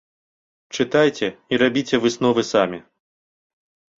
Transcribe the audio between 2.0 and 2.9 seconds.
высновы самі.